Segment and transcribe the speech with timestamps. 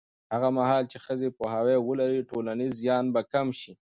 [0.33, 3.73] هغه مهال چې ښځې پوهاوی ولري، ټولنیز زیان به کم شي.